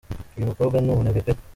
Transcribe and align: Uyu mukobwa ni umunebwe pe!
Uyu 0.35 0.49
mukobwa 0.49 0.75
ni 0.79 0.89
umunebwe 0.93 1.21
pe! 1.25 1.31